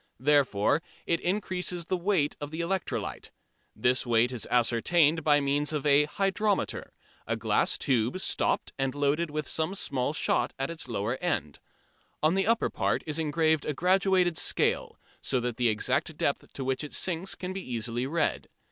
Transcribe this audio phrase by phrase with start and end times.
[0.19, 3.29] Therefore it increases the weight of the electrolyte.
[3.75, 6.91] This weight is ascertained by means of a "hydrometer,"
[7.27, 11.59] a glass tube, stopped, and loaded with some small shot at its lower end.
[12.23, 16.63] On the upper part is engraved a graduated scale, so that the exact depth to
[16.63, 18.49] which it sinks can be easily read.